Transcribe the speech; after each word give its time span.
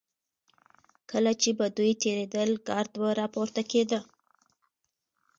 کله 1.11 1.31
چې 1.41 1.49
به 1.57 1.65
دوی 1.77 1.91
تېرېدل 2.03 2.49
ګرد 2.67 2.91
به 3.01 3.09
راپورته 3.19 3.61
کېده. 3.71 3.99